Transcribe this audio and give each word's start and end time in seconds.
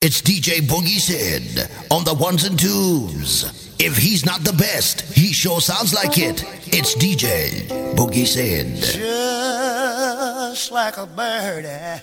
It's 0.00 0.22
DJ 0.22 0.60
Boogie 0.60 1.00
Sid 1.00 1.68
on 1.90 2.04
the 2.04 2.14
ones 2.14 2.44
and 2.44 2.56
twos. 2.56 3.42
If 3.80 3.96
he's 3.96 4.24
not 4.24 4.44
the 4.44 4.52
best, 4.52 5.00
he 5.00 5.32
sure 5.32 5.60
sounds 5.60 5.92
like 5.92 6.16
it. 6.18 6.44
It's 6.68 6.94
DJ 6.94 7.66
Boogie 7.96 8.24
Sid. 8.24 8.76
Just 8.76 10.70
like 10.70 10.98
a 10.98 11.06
bird, 11.06 11.64
eh, 11.64 11.98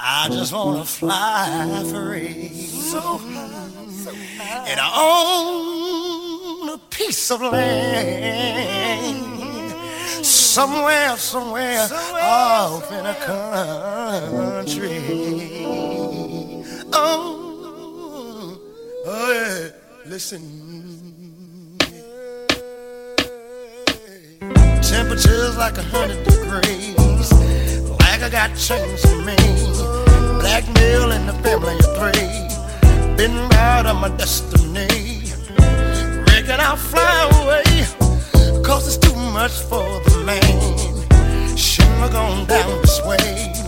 I 0.00 0.30
just 0.30 0.54
wanna 0.54 0.86
fly 0.86 1.84
free. 1.90 2.70
And 4.66 4.80
I 4.80 4.90
own 4.96 6.70
a 6.70 6.78
piece 6.88 7.30
of 7.30 7.42
land 7.42 8.32
somewhere, 10.24 11.18
somewhere, 11.18 11.86
off 12.18 12.90
in 12.90 13.04
a 13.04 13.14
country. 14.66 16.21
Oh, 16.94 18.60
oh 19.06 19.32
yeah, 19.32 19.70
listen. 20.04 20.42
Temperatures 24.82 25.56
like 25.56 25.78
a 25.78 25.82
hundred 25.82 26.22
degrees, 26.24 27.32
like 28.00 28.22
I 28.22 28.28
got 28.28 28.54
chains 28.56 29.04
on 29.06 29.24
me. 29.24 29.36
Blackmail 30.40 31.12
in 31.12 31.26
the 31.26 31.32
family 31.42 31.76
of 31.78 31.88
three, 31.96 33.16
been 33.16 33.36
out 33.54 33.86
of 33.86 33.96
my 33.98 34.10
destiny. 34.16 35.32
Reckon 36.26 36.60
I'll 36.60 36.76
fly 36.76 37.30
away, 37.40 38.62
cause 38.62 38.86
it's 38.86 38.98
too 38.98 39.16
much 39.16 39.52
for 39.52 40.00
the 40.10 40.22
man. 40.26 41.56
Shouldn't 41.56 41.94
have 42.00 42.12
gone 42.12 42.46
down 42.46 42.82
this 42.82 43.00
way. 43.06 43.61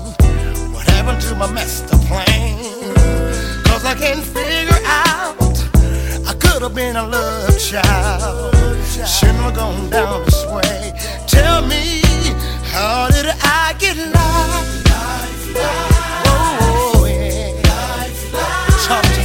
Happened 1.05 1.23
to 1.29 1.35
my 1.35 1.53
master 1.53 1.99
plan? 2.09 2.95
Cause 3.65 3.85
I 3.85 3.95
can't 3.95 4.25
figure 4.25 4.81
out. 4.87 5.37
I 6.27 6.33
could 6.33 6.63
have 6.63 6.75
been 6.75 6.97
a 6.97 7.07
love 7.07 7.59
child. 7.59 8.55
Shouldn't 9.07 9.39
have 9.41 9.55
gone 9.55 9.91
down 9.91 10.25
this 10.25 10.47
way. 10.47 10.95
Tell 11.27 11.61
me, 11.67 12.01
how 12.73 13.09
did 13.09 13.27
I 13.27 13.75
get 13.79 13.99
lost? 14.15 14.87
Oh, 16.25 17.05
yeah. 17.07 17.53
Talk 18.87 19.05
to 19.05 19.24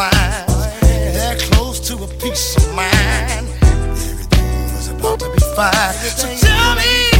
dollar. 0.00 0.44
They're 0.80 1.36
close 1.36 1.80
to 1.88 2.04
a 2.04 2.06
peace 2.06 2.56
of 2.56 2.74
mind. 2.74 3.48
Everything 3.62 4.46
is 4.78 4.88
about 4.88 5.20
to 5.20 5.30
be 5.30 5.40
fine. 5.54 5.94
So 6.16 6.26
tell 6.46 6.74
me, 6.76 7.19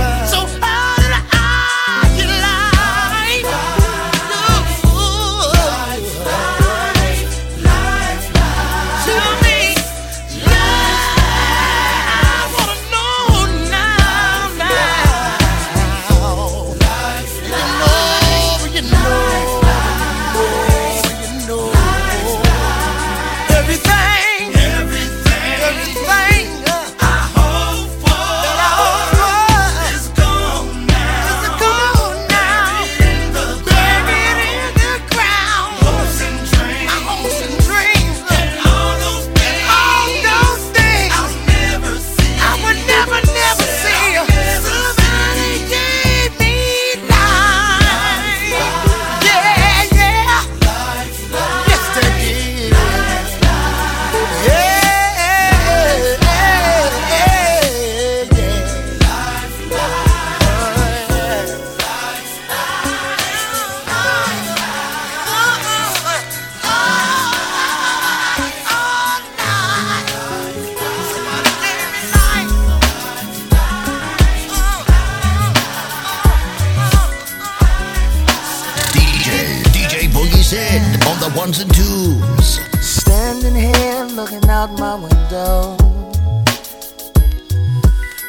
on 81.51 81.61
and 81.63 81.75
twos. 81.75 82.61
Standing 82.81 83.55
here 83.55 84.05
looking 84.15 84.49
out 84.49 84.71
my 84.79 84.95
window. 84.95 85.77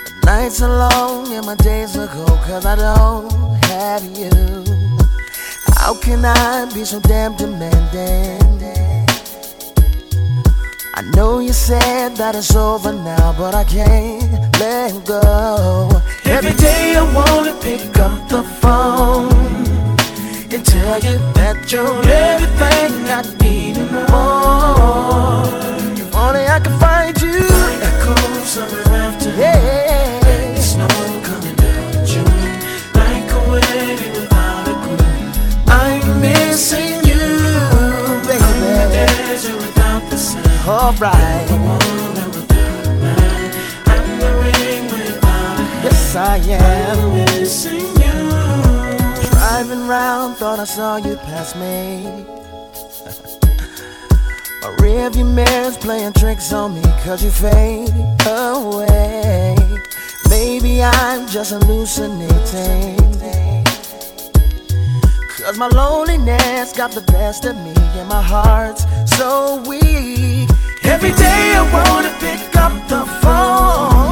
The 0.05 0.21
nights 0.25 0.61
are 0.61 0.69
long 0.69 1.31
and 1.33 1.45
my 1.45 1.55
days 1.55 1.97
are 1.97 2.07
cold 2.07 2.39
cause 2.41 2.65
I 2.65 2.75
don't 2.75 3.31
have 3.65 4.03
you. 4.17 4.29
How 5.75 5.93
can 5.99 6.25
I 6.25 6.65
be 6.73 6.83
so 6.83 6.99
damn 6.99 7.35
demanding? 7.35 8.41
I 10.95 11.01
know 11.15 11.39
you 11.39 11.53
said 11.53 12.15
that 12.17 12.35
it's 12.35 12.55
over 12.55 12.91
now, 12.93 13.33
but 13.37 13.55
I 13.55 13.63
can't 13.63 14.59
let 14.59 15.05
go. 15.05 15.89
Every 16.25 16.53
day 16.53 16.95
I 16.95 17.03
wanna 17.13 17.53
pick 17.61 17.97
up 17.97 18.29
the 18.29 18.43
phone 18.61 19.31
and 20.53 20.65
tell 20.65 20.99
you 20.99 21.17
that 21.33 21.71
you're 21.71 22.01
everything 22.91 23.11
I 23.11 23.21
need 23.43 23.77
and 23.77 23.91
more. 23.91 25.43
If 25.97 26.15
only 26.15 26.45
I 26.47 26.59
could 26.59 26.79
find 26.79 27.21
you. 27.21 27.47
Echo 27.81 28.15
summer 28.45 28.81
after 28.95 29.29
yeah. 29.35 30.55
Snow 30.55 30.87
coming 31.23 31.55
down 31.55 32.05
June, 32.05 32.25
like 32.93 33.31
a 33.31 33.49
wedding 33.49 34.13
without 34.13 34.67
a 34.67 34.73
groom. 34.83 35.31
I'm 35.67 36.21
missing 36.21 36.99
you, 37.07 37.23
baby. 38.27 38.41
Desert 38.93 39.55
without 39.55 40.09
the 40.09 40.17
sun. 40.17 40.43
Alright. 40.67 41.49
I'm 43.87 44.19
the 44.19 44.31
ring 44.43 44.85
without 44.85 45.59
a 45.59 45.83
Yes, 45.83 46.15
I 46.15 46.37
am. 46.37 47.13
Missing 47.15 47.95
you. 48.03 48.17
Driving 49.29 49.87
round, 49.87 50.37
thought 50.37 50.59
I 50.59 50.65
saw 50.65 50.97
you 50.97 51.15
pass 51.17 51.55
me. 51.55 52.40
Rearview 54.91 55.33
mirror's 55.33 55.77
playing 55.77 56.11
tricks 56.11 56.51
on 56.51 56.75
me 56.75 56.81
cause 57.05 57.23
you 57.23 57.31
fade 57.31 57.89
away. 58.27 59.55
Maybe 60.29 60.83
I'm 60.83 61.25
just 61.29 61.51
hallucinating. 61.53 62.97
Cause 65.37 65.57
my 65.57 65.69
loneliness 65.69 66.73
got 66.73 66.91
the 66.91 67.05
best 67.07 67.45
of 67.45 67.55
me 67.55 67.73
and 67.99 68.09
my 68.09 68.21
heart's 68.21 68.83
so 69.15 69.63
weak. 69.65 70.49
Every 70.83 71.13
day 71.13 71.53
I 71.55 71.63
wanna 71.71 72.13
pick 72.19 72.53
up 72.57 72.73
the 72.89 73.05
phone 73.21 74.10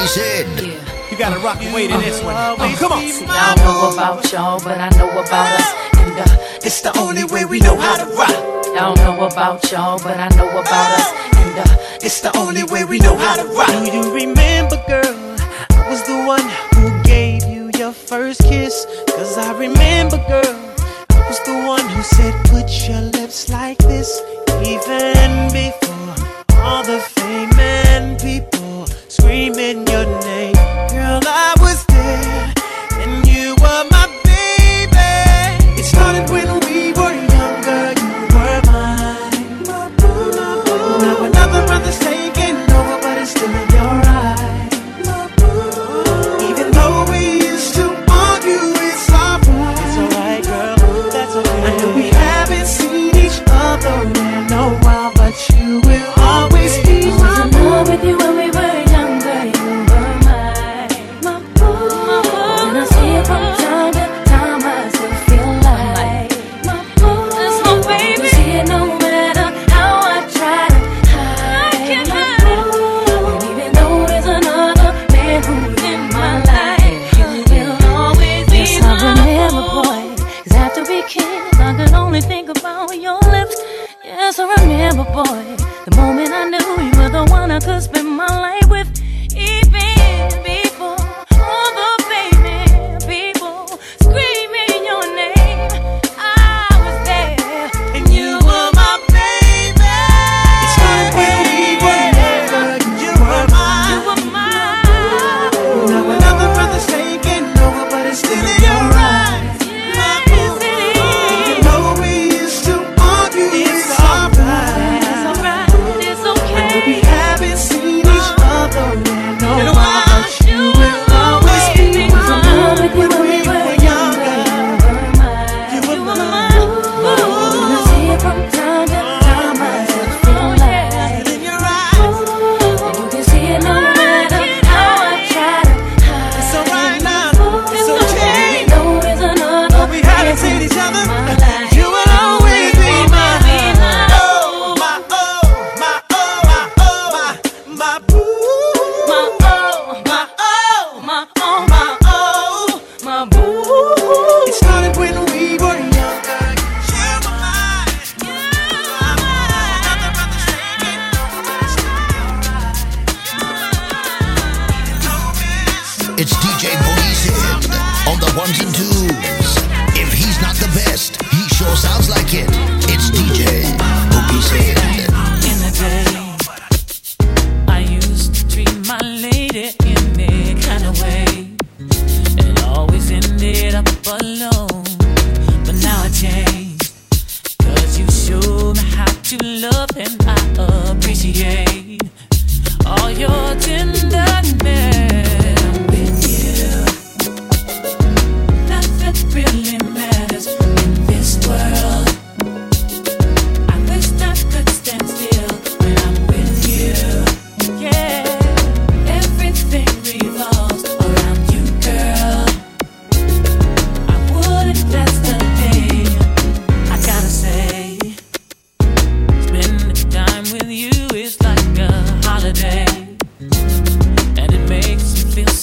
Yeah. 0.00 1.10
You 1.10 1.18
gotta 1.18 1.38
rock 1.40 1.60
and 1.60 1.74
wait 1.74 1.90
in 1.90 2.00
this 2.00 2.22
one. 2.24 2.34
Oh, 2.34 2.56
come 2.78 2.92
on. 2.92 3.00
I 3.28 3.54
don't 3.54 3.64
know 3.64 3.92
about 3.92 4.32
y'all, 4.32 4.58
but 4.58 4.80
I 4.80 4.88
know 4.96 5.10
about 5.10 5.60
us. 5.60 5.74
And 5.98 6.18
uh, 6.18 6.64
it's 6.64 6.80
the 6.80 6.96
only 6.98 7.24
way 7.24 7.44
we 7.44 7.60
know 7.60 7.76
how 7.76 7.96
to 7.96 8.06
rock. 8.16 8.30
I 8.30 8.94
don't 8.94 8.96
know 8.96 9.26
about 9.26 9.70
y'all, 9.70 9.98
but 9.98 10.16
I 10.18 10.28
know 10.38 10.48
about 10.48 10.98
us. 10.98 11.12
And 11.36 11.58
uh, 11.58 11.76
it's 12.00 12.22
the 12.22 12.34
only 12.38 12.64
way 12.64 12.86
we 12.86 12.98
know 12.98 13.14
how 13.14 13.36
to 13.36 13.44
rock. 13.52 13.68
Do 13.68 13.92
you 13.92 14.14
remember, 14.14 14.82
girl? 14.88 15.36
I 15.70 15.86
was 15.90 16.02
the 16.04 16.24
one 16.24 16.48
who 16.76 17.02
gave 17.02 17.44
you 17.44 17.70
your 17.76 17.92
first 17.92 18.40
kiss. 18.40 18.86
Cause 19.08 19.36
I 19.36 19.52
remember, 19.52 20.16
girl. 20.28 20.56
I 21.10 21.28
was 21.28 21.40
the 21.44 21.62
one 21.66 21.86
who 21.90 22.02
said, 22.02 22.32
put 22.46 22.88
your 22.88 23.02
lips 23.02 23.50
like 23.50 23.76
this. 23.78 24.22
Even 24.64 25.52
before 25.52 26.14
all 26.56 26.82
the 26.84 27.00
fame 27.00 27.52
and 27.58 28.18
people 28.18 28.86
screaming 29.08 29.89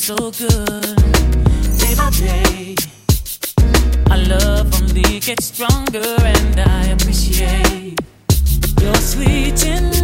so 0.07 0.15
good 0.15 0.95
day 1.79 1.93
by 1.95 2.09
day. 2.11 2.75
Our 4.09 4.17
love 4.17 4.73
only 4.81 5.19
gets 5.19 5.47
stronger, 5.47 6.15
and 6.21 6.61
I 6.61 6.85
appreciate 6.95 7.99
your 8.79 8.95
sweet. 8.95 9.57
Tenderness. 9.57 9.96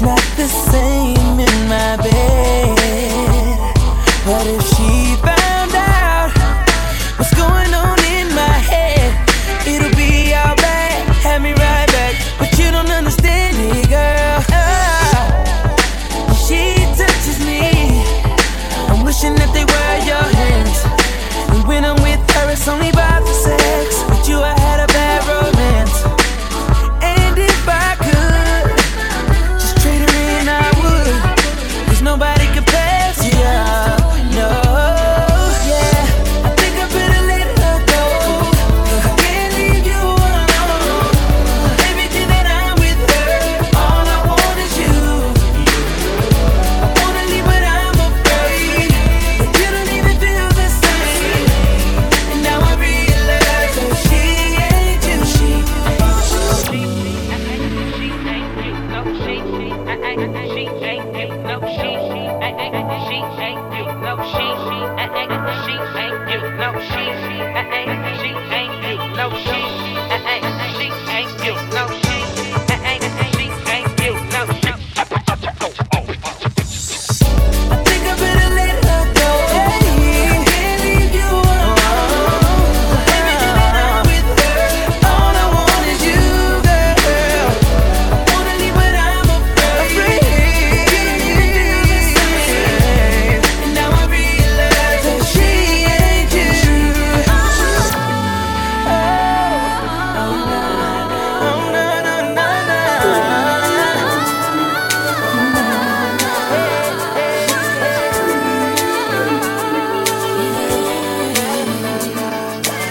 Nobody 0.00 0.46
same 0.46 1.38
in 1.38 1.68
my 1.68 1.96
No, 2.02 2.27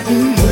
you. 0.10 0.47